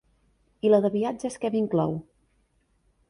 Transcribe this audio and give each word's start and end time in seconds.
I 0.67 0.71
la 0.71 0.79
de 0.85 0.89
viatges 0.95 1.37
què 1.45 1.53
m'inclou? 1.57 1.95